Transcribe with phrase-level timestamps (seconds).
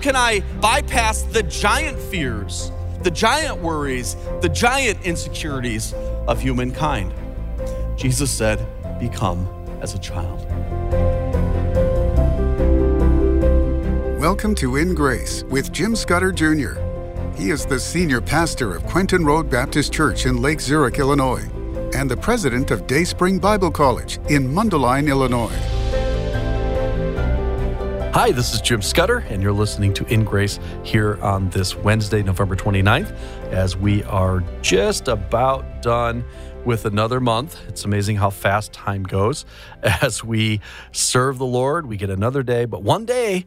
[0.00, 2.70] can I bypass the giant fears,
[3.02, 5.92] the giant worries, the giant insecurities
[6.28, 7.12] of humankind?
[7.96, 8.64] Jesus said,
[9.00, 9.48] Become
[9.80, 10.46] as a child.
[14.20, 16.80] Welcome to In Grace with Jim Scudder Jr.
[17.36, 21.48] He is the senior pastor of Quentin Road Baptist Church in Lake Zurich, Illinois,
[21.94, 25.77] and the president of Dayspring Bible College in Mundelein, Illinois.
[28.14, 32.22] Hi, this is Jim Scudder, and you're listening to In Grace here on this Wednesday,
[32.22, 33.14] November 29th,
[33.50, 36.24] as we are just about done
[36.64, 37.60] with another month.
[37.68, 39.44] It's amazing how fast time goes
[39.82, 41.84] as we serve the Lord.
[41.84, 43.44] We get another day, but one day,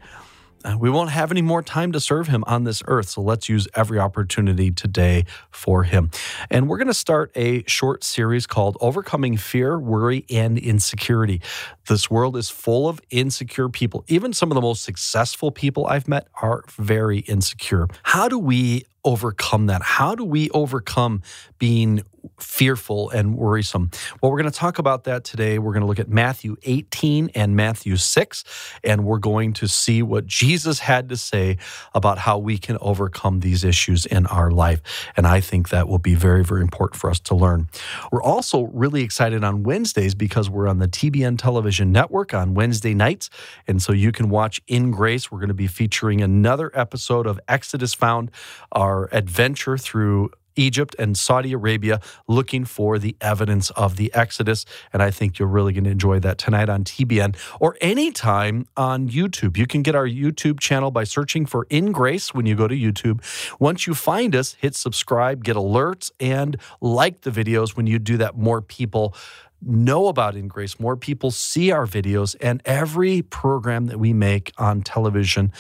[0.63, 3.09] Uh, we won't have any more time to serve him on this earth.
[3.09, 6.11] So let's use every opportunity today for him.
[6.49, 11.41] And we're going to start a short series called Overcoming Fear, Worry, and Insecurity.
[11.87, 14.03] This world is full of insecure people.
[14.07, 17.87] Even some of the most successful people I've met are very insecure.
[18.03, 19.81] How do we overcome that?
[19.81, 21.23] How do we overcome
[21.57, 22.03] being
[22.39, 23.91] fearful and worrisome?
[24.21, 25.59] Well, we're going to talk about that today.
[25.59, 28.43] We're going to look at Matthew 18 and Matthew 6,
[28.83, 31.57] and we're going to see what Jesus had to say
[31.93, 34.81] about how we can overcome these issues in our life.
[35.15, 37.69] And I think that will be very, very important for us to learn.
[38.11, 42.93] We're also really excited on Wednesdays because we're on the TBN television network on Wednesday
[42.93, 43.29] nights.
[43.67, 45.31] And so you can watch In Grace.
[45.31, 48.31] We're going to be featuring another episode of Exodus Found,
[48.71, 54.65] our adventure through Egypt and Saudi Arabia looking for the evidence of the Exodus.
[54.93, 59.09] And I think you're really going to enjoy that tonight on TBN or anytime on
[59.09, 59.57] YouTube.
[59.57, 62.75] You can get our YouTube channel by searching for In Grace when you go to
[62.75, 63.21] YouTube.
[63.59, 67.75] Once you find us, hit subscribe, get alerts, and like the videos.
[67.75, 69.15] When you do that, more people
[69.61, 74.51] know about In Grace, more people see our videos, and every program that we make
[74.57, 75.51] on television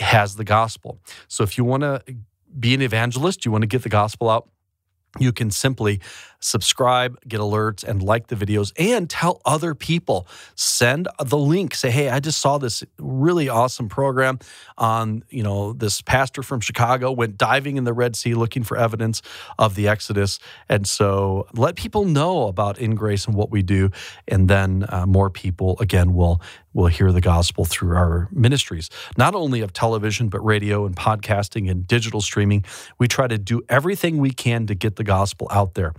[0.00, 1.00] has the gospel.
[1.26, 2.02] So if you want to
[2.58, 4.48] be an evangelist, you want to get the gospel out,
[5.18, 6.00] you can simply
[6.40, 10.26] subscribe, get alerts, and like the videos, and tell other people.
[10.54, 11.74] Send the link.
[11.74, 14.38] Say, hey, I just saw this really awesome program
[14.76, 18.76] on, you know, this pastor from Chicago went diving in the Red Sea looking for
[18.76, 19.22] evidence
[19.58, 20.38] of the Exodus.
[20.68, 23.90] And so let people know about In Grace and what we do.
[24.26, 26.40] And then uh, more people, again, will
[26.74, 31.68] will hear the gospel through our ministries, not only of television, but radio and podcasting
[31.68, 32.64] and digital streaming.
[32.98, 35.92] We try to do everything we can to get the gospel out there.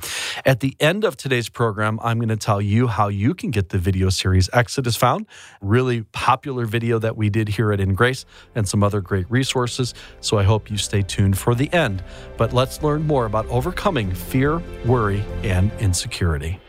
[0.46, 3.70] At the end of today's program, I'm going to tell you how you can get
[3.70, 5.26] the video series Exodus Found,
[5.62, 8.26] really popular video that we did here at In Grace,
[8.56, 9.94] and some other great resources.
[10.22, 12.04] So I hope you stay tuned for the end.
[12.38, 16.60] But let's learn more about overcoming fear, worry, and insecurity.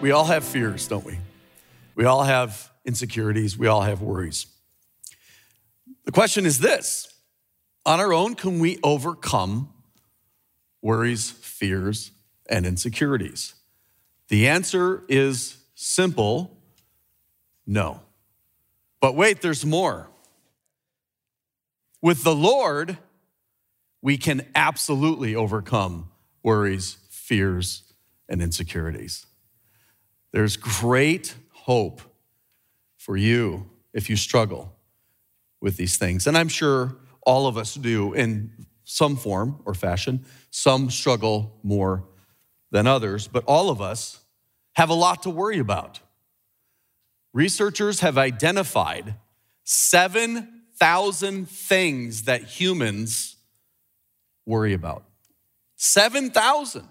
[0.00, 1.18] We all have fears, don't we?
[1.94, 3.56] We all have insecurities.
[3.56, 4.46] We all have worries.
[6.04, 7.08] The question is this
[7.84, 9.70] on our own, can we overcome
[10.86, 12.12] worries, fears,
[12.48, 13.54] and insecurities?
[14.28, 16.56] The answer is simple
[17.66, 18.00] no.
[19.00, 20.08] But wait, there's more.
[22.00, 22.98] With the Lord,
[24.00, 26.08] we can absolutely overcome
[26.44, 27.82] worries, fears,
[28.28, 29.26] and insecurities.
[30.32, 32.00] There's great hope
[32.96, 34.76] for you if you struggle
[35.60, 36.28] with these things.
[36.28, 40.24] And I'm sure all of us do in some form or fashion.
[40.50, 42.04] Some struggle more
[42.70, 44.20] than others, but all of us
[44.74, 46.00] have a lot to worry about.
[47.34, 49.16] Researchers have identified
[49.64, 53.36] 7,000 things that humans
[54.46, 55.04] worry about.
[55.74, 56.88] 7,000.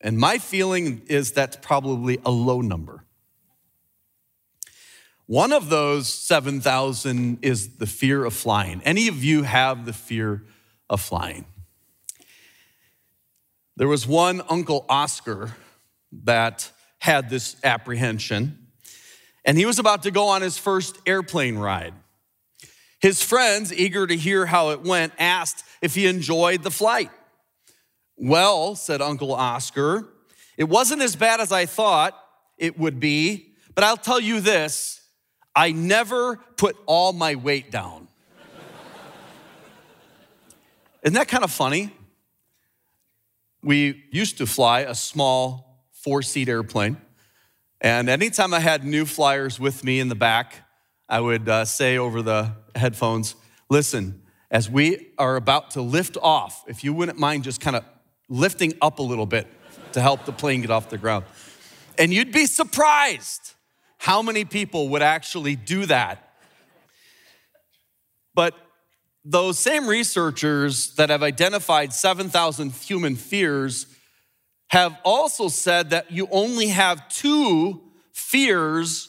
[0.00, 3.03] And my feeling is that's probably a low number.
[5.26, 8.82] One of those 7,000 is the fear of flying.
[8.84, 10.44] Any of you have the fear
[10.90, 11.46] of flying?
[13.76, 15.56] There was one Uncle Oscar
[16.24, 18.68] that had this apprehension,
[19.46, 21.94] and he was about to go on his first airplane ride.
[23.00, 27.10] His friends, eager to hear how it went, asked if he enjoyed the flight.
[28.16, 30.06] Well, said Uncle Oscar,
[30.56, 32.18] it wasn't as bad as I thought
[32.58, 35.00] it would be, but I'll tell you this
[35.56, 38.08] I never put all my weight down.
[41.02, 41.90] Isn't that kind of funny?
[43.62, 46.96] We used to fly a small four seat airplane.
[47.80, 50.66] And anytime I had new flyers with me in the back,
[51.08, 53.34] I would uh, say over the headphones,
[53.68, 57.84] listen, as we are about to lift off, if you wouldn't mind just kind of
[58.28, 59.46] lifting up a little bit
[59.92, 61.24] to help the plane get off the ground.
[61.98, 63.54] And you'd be surprised
[64.04, 66.34] how many people would actually do that.
[68.34, 68.54] But
[69.24, 73.86] those same researchers that have identified 7,000 human fears
[74.68, 77.80] have also said that you only have two
[78.12, 79.08] fears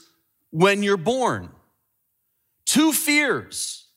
[0.52, 1.50] when you're born.
[2.66, 3.90] Two fears.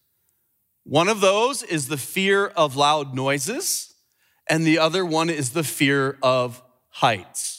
[0.82, 3.94] One of those is the fear of loud noises,
[4.50, 7.57] and the other one is the fear of heights.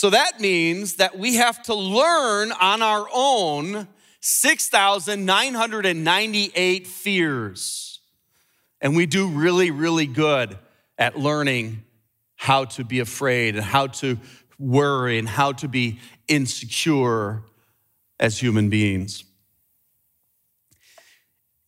[0.00, 3.86] So that means that we have to learn on our own
[4.20, 8.00] 6,998 fears.
[8.80, 10.56] And we do really, really good
[10.96, 11.84] at learning
[12.36, 14.18] how to be afraid and how to
[14.58, 17.42] worry and how to be insecure
[18.18, 19.24] as human beings.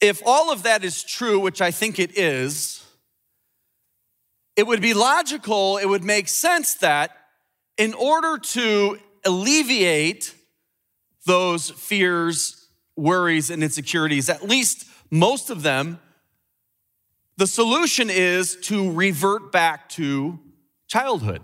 [0.01, 2.83] If all of that is true, which I think it is,
[4.57, 7.19] it would be logical, it would make sense that
[7.83, 10.37] in order to alleviate
[11.27, 15.99] those fears, worries, and insecurities, at least most of them,
[17.39, 20.39] the solution is to revert back to
[20.87, 21.43] childhood.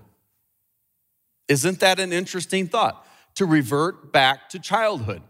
[1.49, 3.05] Isn't that an interesting thought?
[3.35, 5.23] To revert back to childhood.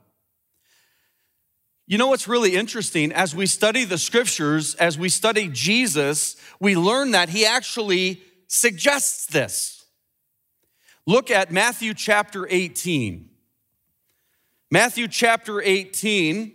[1.87, 3.13] You know what's really interesting?
[3.13, 9.25] As we study the scriptures, as we study Jesus, we learn that he actually suggests
[9.25, 9.78] this.
[11.09, 13.31] Look at Matthew chapter 18.
[14.71, 16.53] Matthew chapter 18,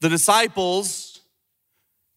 [0.00, 1.20] the disciples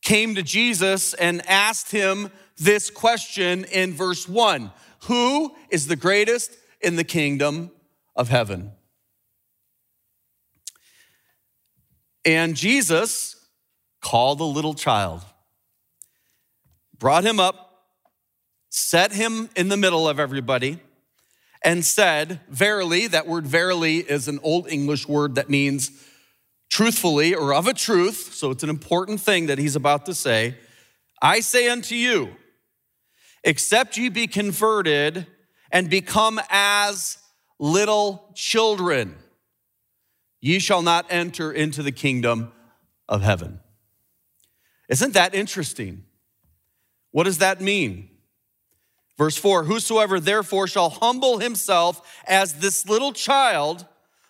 [0.01, 4.71] came to Jesus and asked him this question in verse 1
[5.07, 7.71] Who is the greatest in the kingdom
[8.15, 8.71] of heaven?
[12.24, 13.45] And Jesus
[14.00, 15.21] called a little child,
[16.97, 17.69] brought him up,
[18.69, 20.80] set him in the middle of everybody
[21.63, 25.92] and said, Verily, that word verily is an old English word that means
[26.69, 28.33] truthfully or of a truth.
[28.33, 30.56] So it's an important thing that he's about to say.
[31.21, 32.36] I say unto you,
[33.44, 35.27] except ye be converted
[35.72, 37.18] and become as
[37.60, 39.15] little children,
[40.39, 42.54] ye shall not enter into the kingdom
[43.10, 43.60] of heaven.
[44.88, 46.06] Isn't that interesting?
[47.12, 48.10] What does that mean?
[49.19, 53.86] Verse 4 Whosoever therefore shall humble himself as this little child,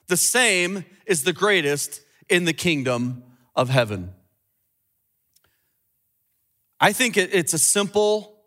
[0.07, 3.23] the same is the greatest in the kingdom
[3.55, 4.13] of heaven.
[6.81, 8.41] I think it's a simple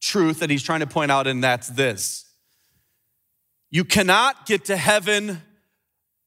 [0.00, 2.26] truth that he's trying to point out, and that's this
[3.70, 5.40] you cannot get to heaven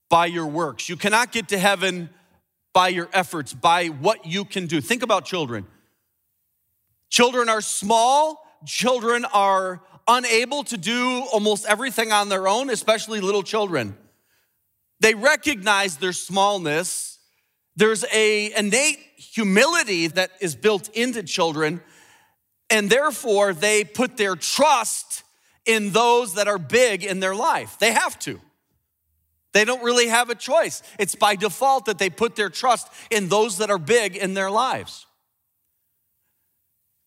[0.09, 2.09] by your works, you cannot get to heaven
[2.73, 4.79] by your efforts, by what you can do.
[4.79, 5.65] Think about children.
[7.09, 13.44] Children are small children are unable to do almost everything on their own, especially little
[13.44, 13.98] children.
[15.00, 17.19] They recognize their smallness.
[17.75, 21.81] There's a innate humility that is built into children,
[22.69, 25.24] and therefore they put their trust
[25.65, 27.77] in those that are big in their life.
[27.80, 28.39] They have to.
[29.54, 30.81] They don't really have a choice.
[31.00, 34.51] It's by default that they put their trust in those that are big in their
[34.51, 35.06] lives.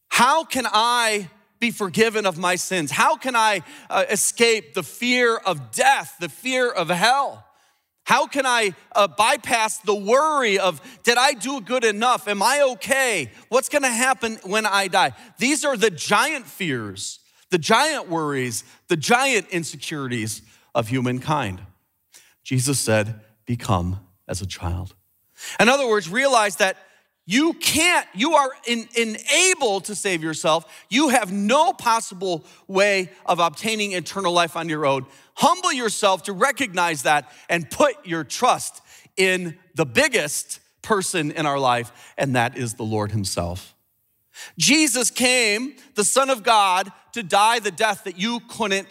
[0.08, 2.90] How can I be forgiven of my sins?
[2.90, 7.46] How can I uh, escape the fear of death, the fear of hell?
[8.04, 12.26] How can I uh, bypass the worry of, did I do good enough?
[12.26, 13.30] Am I okay?
[13.50, 15.12] What's gonna happen when I die?
[15.38, 17.20] These are the giant fears,
[17.50, 20.42] the giant worries, the giant insecurities
[20.74, 21.60] of humankind.
[22.42, 24.94] Jesus said, Become as a child.
[25.58, 26.76] In other words, realize that
[27.30, 30.66] you can't, you are in, unable to save yourself.
[30.90, 35.06] You have no possible way of obtaining eternal life on your own.
[35.36, 38.82] Humble yourself to recognize that and put your trust
[39.16, 43.76] in the biggest person in our life, and that is the Lord Himself.
[44.58, 48.88] Jesus came, the Son of God, to die the death that you couldn't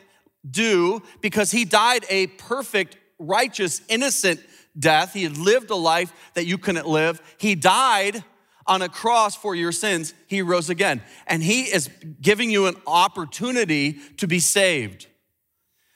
[0.50, 4.40] do because He died a perfect, righteous, innocent
[4.80, 5.14] death.
[5.14, 7.22] He had lived a life that you couldn't live.
[7.38, 8.24] He died
[8.66, 10.14] on a cross for your sins.
[10.28, 11.02] He rose again.
[11.28, 11.90] And He is
[12.22, 15.08] giving you an opportunity to be saved,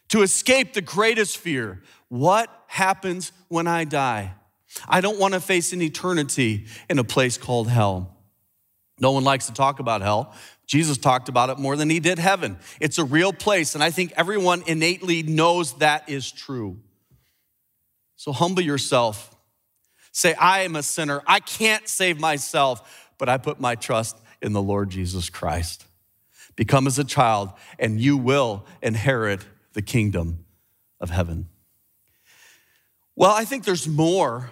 [0.09, 1.81] to escape the greatest fear.
[2.09, 4.33] What happens when I die?
[4.87, 8.17] I don't want to face an eternity in a place called hell.
[8.99, 10.33] No one likes to talk about hell.
[10.65, 12.57] Jesus talked about it more than he did heaven.
[12.79, 16.79] It's a real place, and I think everyone innately knows that is true.
[18.23, 19.35] So humble yourself.
[20.13, 21.21] Say, I am a sinner.
[21.27, 25.85] I can't save myself, but I put my trust in the Lord Jesus Christ.
[26.55, 30.45] Become as a child, and you will inherit the kingdom
[31.01, 31.49] of heaven.
[33.13, 34.51] Well, I think there's more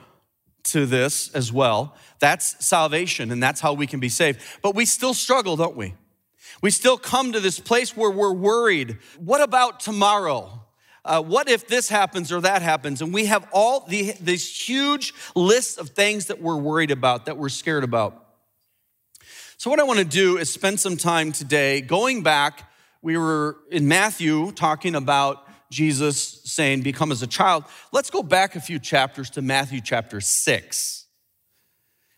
[0.64, 1.96] to this as well.
[2.20, 4.42] That's salvation, and that's how we can be saved.
[4.62, 5.94] But we still struggle, don't we?
[6.62, 8.98] We still come to this place where we're worried.
[9.18, 10.60] What about tomorrow?
[11.04, 13.02] Uh, what if this happens or that happens?
[13.02, 17.38] And we have all the, these huge lists of things that we're worried about, that
[17.38, 18.28] we're scared about.
[19.58, 22.72] So, what I want to do is spend some time today going back.
[23.02, 27.66] We were in Matthew talking about Jesus saying, Become as a child.
[27.92, 31.06] Let's go back a few chapters to Matthew chapter 6.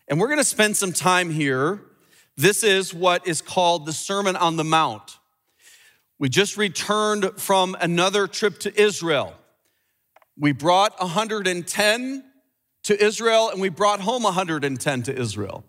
[0.08, 1.80] And we're going to spend some time here.
[2.36, 5.18] This is what is called the Sermon on the Mount.
[6.24, 9.34] We just returned from another trip to Israel.
[10.38, 12.24] We brought 110
[12.84, 15.64] to Israel and we brought home 110 to Israel.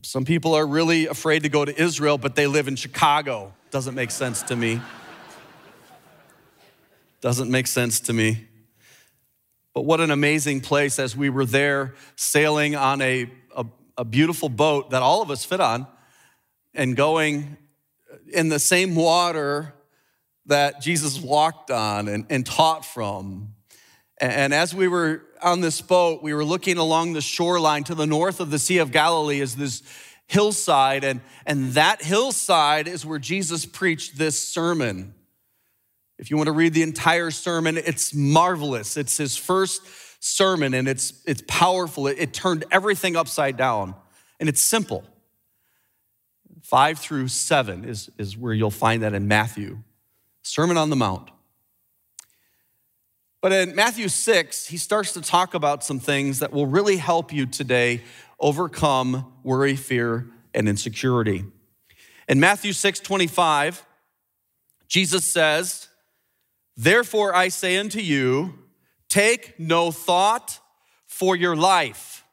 [0.00, 3.52] Some people are really afraid to go to Israel, but they live in Chicago.
[3.70, 4.80] Doesn't make sense to me.
[7.20, 8.46] Doesn't make sense to me.
[9.74, 13.66] But what an amazing place as we were there sailing on a, a,
[13.98, 15.86] a, beautiful boat that all of us fit on
[16.72, 17.58] and going
[18.32, 19.74] in the same water
[20.46, 23.54] that Jesus walked on and, and taught from.
[24.20, 28.06] And, as we were on this boat, we were looking along the shoreline to the
[28.06, 29.82] north of the Sea of Galilee is this
[30.28, 35.14] hillside, and, and that hillside is where Jesus preached this sermon.
[36.18, 38.96] If you want to read the entire sermon, it's marvelous.
[38.96, 39.82] It's his first
[40.20, 42.06] sermon, and it's, it's powerful.
[42.06, 43.96] It, it turned everything upside down,
[44.38, 45.04] and it's simple.
[46.72, 49.80] Five through seven is, is where you'll find that in Matthew.
[50.40, 51.30] Sermon on the Mount.
[53.42, 57.30] But in Matthew 6, he starts to talk about some things that will really help
[57.30, 58.00] you today
[58.40, 61.44] overcome worry, fear, and insecurity.
[62.26, 63.84] In Matthew 6 25,
[64.88, 65.88] Jesus says,
[66.74, 68.54] Therefore I say unto you,
[69.10, 70.58] take no thought
[71.04, 72.24] for your life,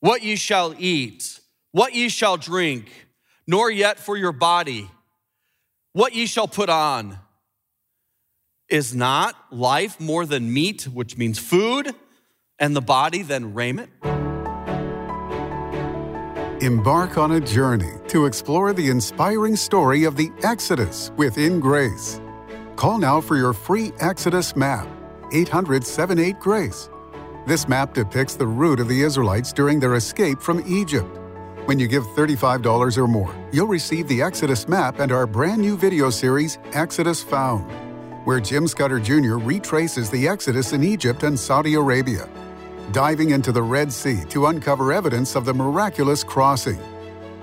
[0.00, 1.40] what ye shall eat,
[1.74, 2.88] what ye shall drink,
[3.48, 4.88] nor yet for your body,
[5.92, 7.18] what ye shall put on.
[8.68, 11.92] Is not life more than meat, which means food,
[12.60, 13.90] and the body than raiment?
[16.62, 22.20] Embark on a journey to explore the inspiring story of the Exodus with In Grace.
[22.76, 24.86] Call now for your free Exodus map,
[25.32, 26.88] 800 78 Grace.
[27.48, 31.18] This map depicts the route of the Israelites during their escape from Egypt.
[31.66, 35.76] When you give $35 or more, you'll receive the Exodus map and our brand new
[35.76, 37.70] video series, Exodus Found
[38.24, 39.36] where Jim Scudder Jr.
[39.36, 42.28] retraces the Exodus in Egypt and Saudi Arabia,
[42.92, 46.80] diving into the Red Sea to uncover evidence of the miraculous crossing.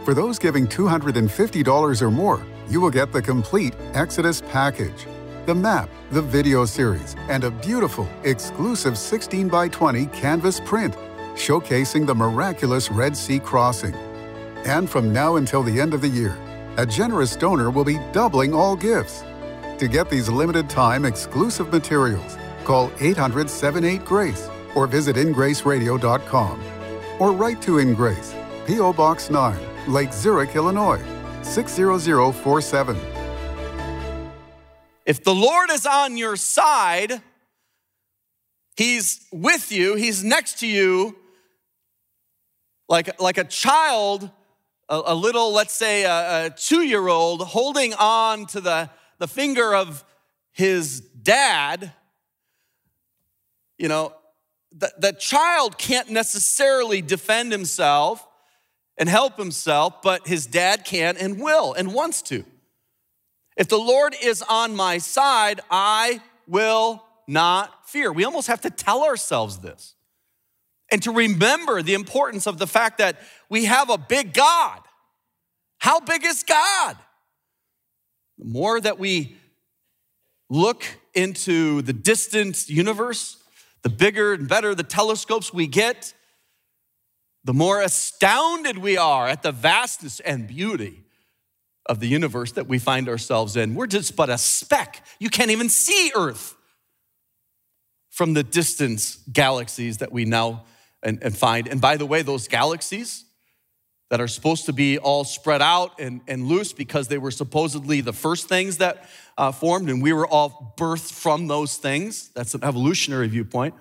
[0.03, 5.07] For those giving $250 or more, you will get the complete Exodus package
[5.47, 10.95] the map, the video series, and a beautiful, exclusive 16 by 20 canvas print
[11.33, 13.95] showcasing the miraculous Red Sea crossing.
[14.65, 16.37] And from now until the end of the year,
[16.77, 19.23] a generous donor will be doubling all gifts.
[19.79, 26.61] To get these limited time exclusive materials, call 800 78 Grace or visit ingraceradio.com
[27.19, 28.93] or write to Ingrace, P.O.
[28.93, 31.01] Box 9, Lake Zurich, Illinois
[31.43, 32.97] 60047.
[35.05, 37.21] If the Lord is on your side,
[38.77, 41.15] He's with you, He's next to you,
[42.87, 44.29] like, like a child,
[44.91, 49.27] a, a little, let's say, a, a two year old holding on to the the
[49.27, 50.03] finger of
[50.51, 51.93] his dad,
[53.77, 54.13] you know,
[54.71, 58.27] the, the child can't necessarily defend himself
[58.97, 62.43] and help himself, but his dad can and will and wants to.
[63.55, 68.11] If the Lord is on my side, I will not fear.
[68.11, 69.95] We almost have to tell ourselves this
[70.91, 73.19] and to remember the importance of the fact that
[73.49, 74.79] we have a big God.
[75.79, 76.97] How big is God?
[78.37, 79.37] The more that we
[80.49, 80.83] look
[81.13, 83.37] into the distant universe,
[83.81, 86.13] the bigger and better the telescopes we get,
[87.43, 91.03] the more astounded we are at the vastness and beauty
[91.87, 93.73] of the universe that we find ourselves in.
[93.73, 95.03] We're just but a speck.
[95.19, 96.55] You can't even see Earth
[98.11, 100.65] from the distance galaxies that we now
[101.03, 101.67] and, and find.
[101.67, 103.25] And by the way, those galaxies,
[104.11, 108.01] that are supposed to be all spread out and, and loose because they were supposedly
[108.01, 112.29] the first things that uh, formed, and we were all birthed from those things.
[112.35, 113.73] That's an evolutionary viewpoint.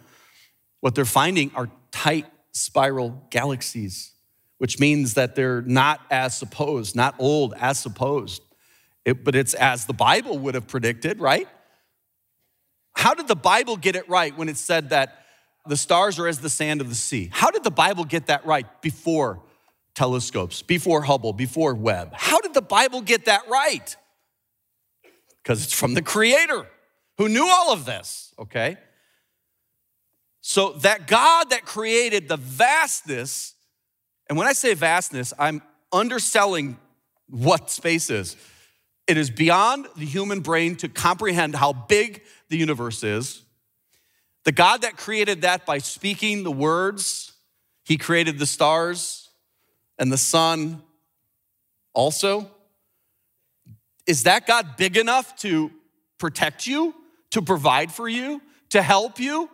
[0.79, 4.13] What they're finding are tight spiral galaxies,
[4.59, 8.41] which means that they're not as supposed, not old as supposed,
[9.05, 11.49] it, but it's as the Bible would have predicted, right?
[12.95, 15.25] How did the Bible get it right when it said that
[15.67, 17.31] the stars are as the sand of the sea.
[17.33, 19.43] How did the Bible get that right before
[19.95, 22.13] telescopes, before Hubble, before Webb?
[22.15, 23.97] How did the Bible get that right?
[25.43, 26.67] Because it's from the Creator
[27.19, 28.79] who knew all of this, okay?
[30.41, 33.55] So that God that created the vastness,
[34.29, 35.63] and when I say vastness, I'm
[35.93, 36.79] underselling
[37.29, 38.37] what space is.
[39.07, 43.43] It is beyond the human brain to comprehend how big the universe is.
[44.45, 47.33] The God that created that by speaking the words,
[47.85, 49.29] He created the stars
[49.99, 50.83] and the sun
[51.93, 52.51] also.
[54.07, 55.71] Is that God big enough to
[56.19, 56.95] protect you,
[57.31, 59.49] to provide for you, to help you?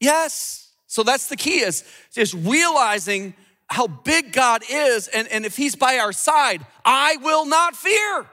[0.00, 0.70] Yes.
[0.86, 3.34] So that's the key is, just realizing
[3.68, 8.26] how big God is, and, and if He's by our side, I will not fear.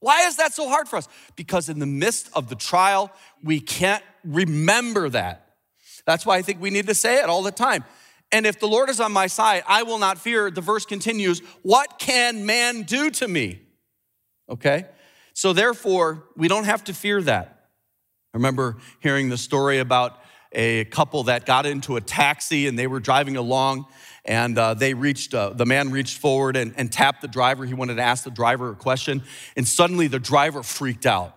[0.00, 1.08] Why is that so hard for us?
[1.34, 3.10] Because in the midst of the trial,
[3.42, 5.56] we can't remember that.
[6.06, 7.84] That's why I think we need to say it all the time.
[8.32, 10.50] And if the Lord is on my side, I will not fear.
[10.50, 13.62] The verse continues, What can man do to me?
[14.48, 14.86] Okay?
[15.34, 17.68] So therefore, we don't have to fear that.
[18.32, 20.20] I remember hearing the story about
[20.52, 23.86] a couple that got into a taxi and they were driving along
[24.24, 27.74] and uh, they reached uh, the man reached forward and, and tapped the driver he
[27.74, 29.22] wanted to ask the driver a question
[29.56, 31.36] and suddenly the driver freaked out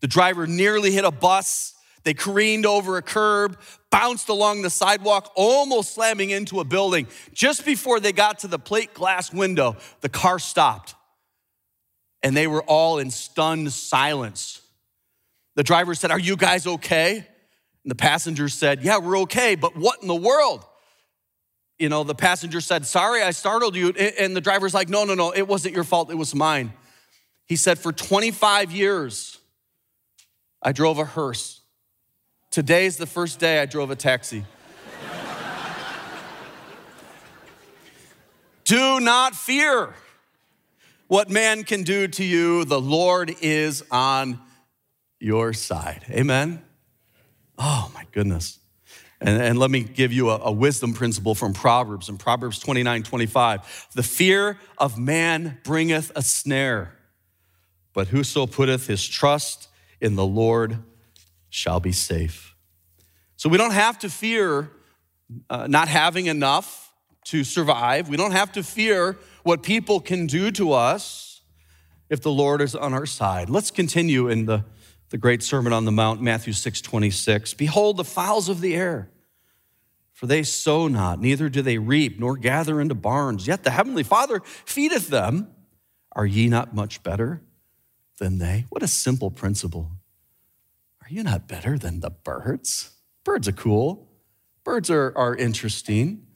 [0.00, 1.74] the driver nearly hit a bus
[2.08, 3.58] they careened over a curb
[3.90, 8.58] bounced along the sidewalk almost slamming into a building just before they got to the
[8.58, 10.94] plate glass window the car stopped
[12.22, 14.60] and they were all in stunned silence
[15.54, 17.26] the driver said are you guys okay
[17.88, 20.62] and the passenger said, Yeah, we're okay, but what in the world?
[21.78, 23.90] You know, the passenger said, Sorry, I startled you.
[23.90, 26.74] And the driver's like, No, no, no, it wasn't your fault, it was mine.
[27.46, 29.38] He said, For 25 years,
[30.62, 31.57] I drove a hearse.
[32.58, 34.44] Today's the first day I drove a taxi.
[38.64, 39.94] do not fear
[41.06, 42.64] what man can do to you.
[42.64, 44.40] The Lord is on
[45.20, 46.04] your side.
[46.10, 46.60] Amen.
[47.58, 48.58] Oh my goodness.
[49.20, 52.08] And, and let me give you a, a, wisdom principle from Proverbs.
[52.08, 56.96] In Proverbs 29 25, the fear of man bringeth a snare,
[57.92, 59.68] but whoso putteth his trust
[60.00, 60.78] in the Lord
[61.50, 62.48] shall be safe.
[63.38, 64.70] So we don't have to fear
[65.48, 66.92] uh, not having enough
[67.24, 68.10] to survive.
[68.10, 71.40] We don't have to fear what people can do to us
[72.10, 73.48] if the Lord is on our side.
[73.48, 74.64] Let's continue in the
[75.10, 77.54] the great Sermon on the Mount, Matthew 6 26.
[77.54, 79.10] Behold the fowls of the air,
[80.12, 84.02] for they sow not, neither do they reap, nor gather into barns, yet the heavenly
[84.02, 85.48] Father feedeth them.
[86.12, 87.42] Are ye not much better
[88.18, 88.64] than they?
[88.68, 89.92] What a simple principle.
[91.02, 92.97] Are you not better than the birds?
[93.28, 94.08] Birds are cool,
[94.64, 96.26] birds are, are interesting.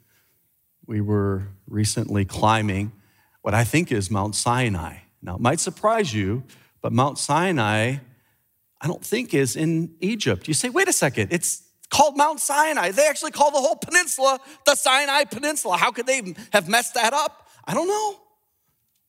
[0.87, 2.92] We were recently climbing
[3.40, 4.96] what I think is Mount Sinai.
[5.22, 6.44] Now, it might surprise you,
[6.83, 7.96] but Mount Sinai
[8.78, 10.46] I don't think is in Egypt.
[10.46, 12.90] You say, wait a second, it's called Mount Sinai.
[12.90, 15.78] They actually call the whole peninsula the Sinai Peninsula.
[15.78, 17.48] How could they have messed that up?
[17.64, 18.20] I don't know,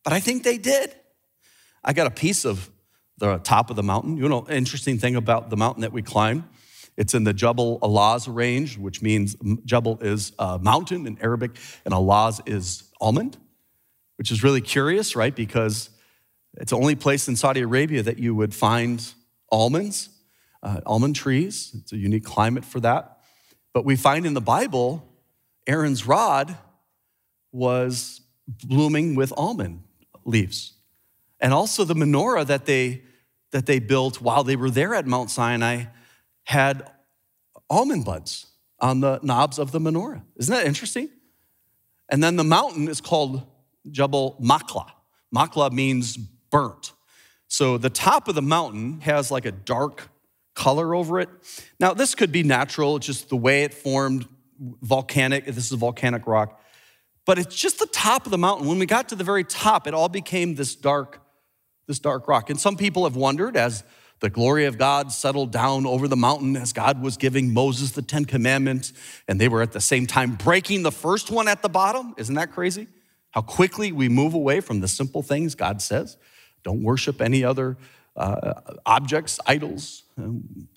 [0.05, 0.95] but I think they did.
[1.83, 2.69] I got a piece of
[3.17, 4.15] the top of the mountain.
[4.15, 6.45] You know, interesting thing about the mountain that we climbed.
[6.97, 11.93] It's in the Jabal al-Lawz range, which means Jabal is a mountain in Arabic, and
[11.93, 13.37] al-Lawz is almond,
[14.17, 15.35] which is really curious, right?
[15.35, 15.89] Because
[16.55, 19.03] it's the only place in Saudi Arabia that you would find
[19.51, 20.09] almonds,
[20.61, 21.71] uh, almond trees.
[21.79, 23.17] It's a unique climate for that.
[23.73, 25.03] But we find in the Bible,
[25.65, 26.55] Aaron's rod
[27.51, 29.83] was blooming with almond
[30.25, 30.73] leaves.
[31.39, 33.01] And also the menorah that they,
[33.51, 35.85] that they built while they were there at Mount Sinai
[36.43, 36.89] had
[37.69, 38.47] almond buds
[38.79, 40.21] on the knobs of the menorah.
[40.37, 41.09] Isn't that interesting?
[42.09, 43.43] And then the mountain is called
[43.89, 44.87] Jebel Makla.
[45.33, 46.91] Makla means burnt.
[47.47, 50.09] So the top of the mountain has like a dark
[50.55, 51.29] color over it.
[51.79, 54.27] Now, this could be natural, just the way it formed,
[54.59, 55.45] volcanic.
[55.45, 56.59] This is volcanic rock.
[57.25, 58.67] But it's just the top of the mountain.
[58.67, 61.21] When we got to the very top, it all became this dark,
[61.87, 62.49] this dark rock.
[62.49, 63.83] And some people have wondered as
[64.23, 68.01] the glory of God settled down over the mountain as God was giving Moses the
[68.01, 68.93] Ten Commandments,
[69.27, 72.15] and they were at the same time breaking the first one at the bottom.
[72.15, 72.87] Isn't that crazy?
[73.31, 76.15] How quickly we move away from the simple things God says.
[76.63, 77.75] Don't worship any other
[78.15, 78.53] uh,
[78.85, 80.03] objects, idols.
[80.17, 80.69] Um,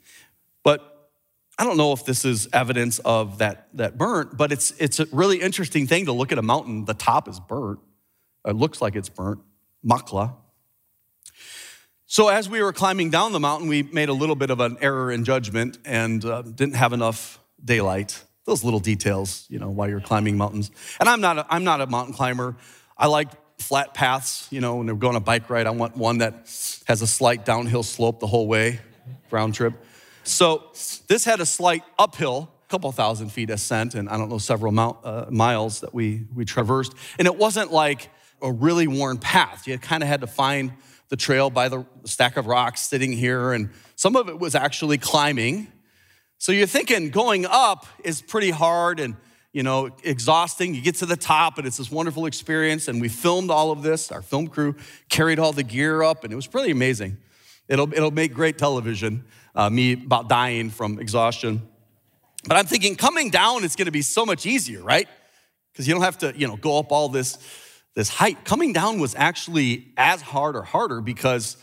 [0.65, 1.11] but
[1.57, 5.07] I don't know if this is evidence of that, that burnt, but it's, it's a
[5.13, 6.85] really interesting thing to look at a mountain.
[6.85, 7.79] The top is burnt.
[8.45, 9.39] It looks like it's burnt.
[9.89, 10.35] Makla.
[12.09, 14.77] So, as we were climbing down the mountain, we made a little bit of an
[14.81, 18.23] error in judgment and uh, didn't have enough daylight.
[18.45, 20.71] Those little details, you know, while you're climbing mountains.
[21.01, 22.55] And I'm not a, I'm not a mountain climber.
[22.97, 26.19] I like flat paths, you know, when they're going a bike ride, I want one
[26.19, 26.35] that
[26.87, 28.79] has a slight downhill slope the whole way,
[29.33, 29.75] round trip.
[30.23, 30.71] So,
[31.09, 34.71] this had a slight uphill, a couple thousand feet ascent, and I don't know, several
[34.71, 36.95] mount, uh, miles that we, we traversed.
[37.19, 39.67] And it wasn't like a really worn path.
[39.67, 40.73] You kind of had to find
[41.09, 44.99] the trail by the stack of rocks sitting here, and some of it was actually
[44.99, 45.69] climbing.
[46.39, 49.17] So you're thinking going up is pretty hard and
[49.53, 50.75] you know exhausting.
[50.75, 52.89] You get to the top, and it's this wonderful experience.
[52.89, 54.13] And we filmed all of this.
[54.13, 54.75] Our film crew
[55.09, 57.17] carried all the gear up, and it was pretty amazing.
[57.69, 59.25] It'll it'll make great television.
[59.55, 61.63] Uh, me about dying from exhaustion,
[62.47, 65.09] but I'm thinking coming down is going to be so much easier, right?
[65.73, 67.39] Because you don't have to you know go up all this
[67.97, 68.45] this height.
[68.45, 71.57] Coming down was actually as hard or harder because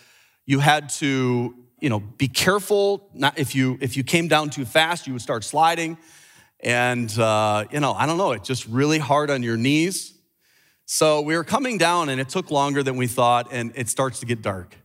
[0.46, 3.08] you had to, you know, be careful.
[3.14, 5.98] Not if you if you came down too fast, you would start sliding,
[6.60, 8.34] and uh, you know, I don't know.
[8.34, 10.10] It's just really hard on your knees.
[10.86, 14.20] So we were coming down, and it took longer than we thought, and it starts
[14.20, 14.76] to get dark.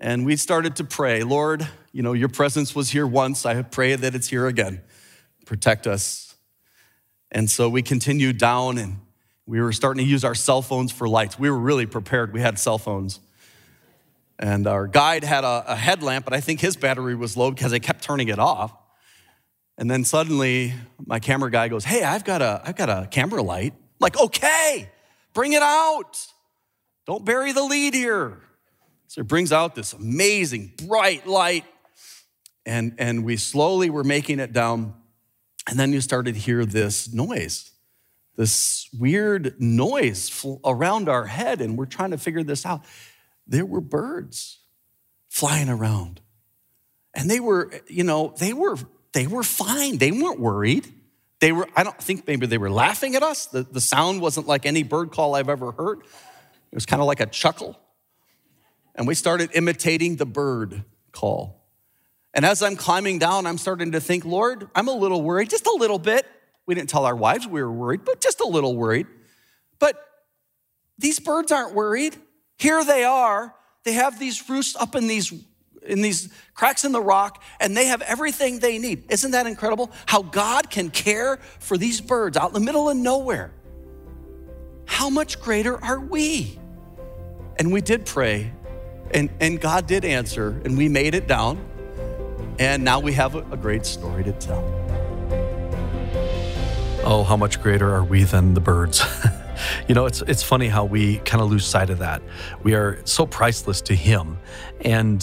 [0.00, 3.44] And we started to pray, Lord, you know, your presence was here once.
[3.44, 4.80] I pray that it's here again.
[5.44, 6.34] Protect us.
[7.30, 8.98] And so we continued down and
[9.46, 11.38] we were starting to use our cell phones for lights.
[11.38, 12.32] We were really prepared.
[12.32, 13.20] We had cell phones.
[14.38, 17.72] And our guide had a, a headlamp, but I think his battery was low because
[17.72, 18.72] I kept turning it off.
[19.78, 20.74] And then suddenly
[21.04, 23.72] my camera guy goes, Hey, I've got a, I've got a camera light.
[23.72, 24.90] I'm like, okay,
[25.32, 26.26] bring it out.
[27.06, 28.40] Don't bury the lead here.
[29.08, 31.64] So it brings out this amazing bright light.
[32.64, 34.94] And, and we slowly were making it down.
[35.68, 37.71] And then you started to hear this noise
[38.36, 42.82] this weird noise around our head, and we're trying to figure this out.
[43.46, 44.60] There were birds
[45.28, 46.20] flying around.
[47.14, 48.76] And they were, you know, they were
[49.12, 49.98] they were fine.
[49.98, 50.86] They weren't worried.
[51.40, 53.46] They were, I don't think maybe they were laughing at us.
[53.46, 55.98] The, the sound wasn't like any bird call I've ever heard.
[56.00, 57.78] It was kind of like a chuckle.
[58.94, 61.66] And we started imitating the bird call.
[62.32, 65.66] And as I'm climbing down, I'm starting to think, Lord, I'm a little worried, just
[65.66, 66.26] a little bit.
[66.66, 69.06] We didn't tell our wives we were worried, but just a little worried.
[69.78, 69.96] But
[70.98, 72.16] these birds aren't worried.
[72.58, 73.54] Here they are.
[73.84, 75.32] They have these roosts up in these
[75.84, 79.04] in these cracks in the rock and they have everything they need.
[79.10, 79.90] Isn't that incredible?
[80.06, 83.52] How God can care for these birds out in the middle of nowhere.
[84.86, 86.58] How much greater are we?
[87.58, 88.52] And we did pray
[89.12, 91.64] and, and God did answer and we made it down.
[92.58, 94.91] And now we have a, a great story to tell.
[97.04, 99.02] Oh, how much greater are we than the birds?
[99.88, 102.22] you know, it's it's funny how we kind of lose sight of that.
[102.62, 104.38] We are so priceless to him
[104.82, 105.22] and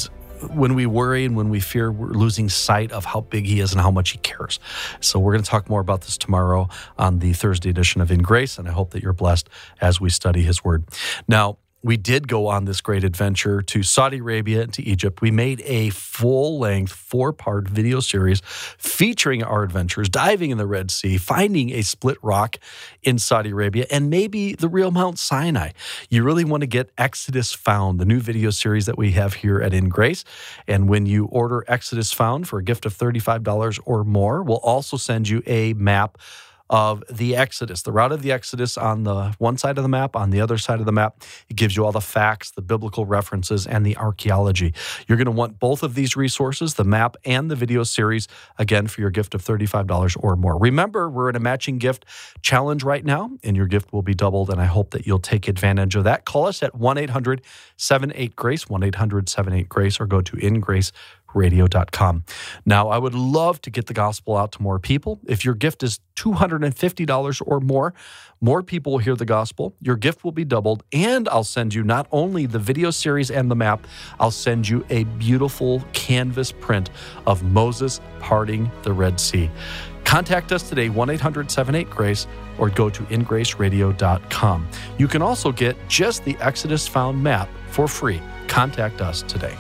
[0.54, 3.74] when we worry and when we fear, we're losing sight of how big he is
[3.74, 4.60] and how much he cares.
[5.02, 8.22] So, we're going to talk more about this tomorrow on the Thursday edition of In
[8.22, 9.50] Grace, and I hope that you're blessed
[9.82, 10.86] as we study his word.
[11.28, 15.22] Now, we did go on this great adventure to Saudi Arabia and to Egypt.
[15.22, 20.68] We made a full length, four part video series featuring our adventures, diving in the
[20.68, 22.58] Red Sea, finding a split rock
[23.04, 25.72] in Saudi Arabia, and maybe the real Mount Sinai.
[26.10, 29.62] You really want to get Exodus Found, the new video series that we have here
[29.62, 30.26] at In Grace.
[30.68, 34.98] And when you order Exodus Found for a gift of $35 or more, we'll also
[34.98, 36.18] send you a map
[36.70, 40.16] of the Exodus, the route of the Exodus on the one side of the map,
[40.16, 41.24] on the other side of the map.
[41.50, 44.74] It gives you all the facts, the biblical references, and the archaeology.
[45.08, 48.28] You're going to want both of these resources, the map and the video series,
[48.58, 50.58] again, for your gift of $35 or more.
[50.58, 52.06] Remember, we're in a matching gift
[52.42, 54.50] challenge right now, and your gift will be doubled.
[54.50, 56.26] And I hope that you'll take advantage of that.
[56.26, 57.42] Call us at 1 800
[57.78, 60.92] 78 Grace, 1 800 78 Grace, or go to ingrace
[61.34, 62.24] radio.com.
[62.66, 65.20] Now, I would love to get the gospel out to more people.
[65.28, 67.94] If your gift is $250 or more,
[68.42, 69.74] more people will hear the gospel.
[69.82, 73.52] Your gift will be doubled, and I'll send you not only the video series and
[73.52, 73.86] the map,
[74.20, 76.90] I'll send you a beautiful canvas print
[77.28, 79.50] of Moses parting the Red Sea.
[80.06, 84.68] Contact us today, 1 800 78 Grace, or go to ingraceradio.com.
[84.98, 88.22] You can also get just the Exodus Found map for free.
[88.48, 89.56] Contact us today.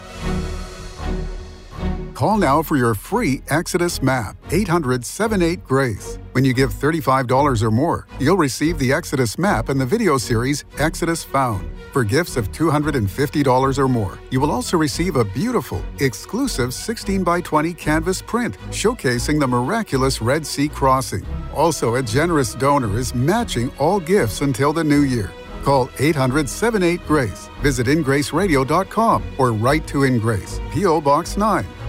[2.20, 6.20] Call now for your free Exodus map, 800 78 Grace.
[6.34, 10.66] When you give $35 or more, you'll receive the Exodus map and the video series
[10.80, 11.66] Exodus Found.
[11.94, 17.40] For gifts of $250 or more, you will also receive a beautiful, exclusive 16 by
[17.40, 21.26] 20 canvas print showcasing the miraculous Red Sea crossing.
[21.56, 25.32] Also, a generous donor is matching all gifts until the new year.
[25.64, 27.50] Call 800 78 Grace.
[27.62, 31.00] Visit ingraceradio.com or write to In Grace, P.O.
[31.00, 31.66] Box 9,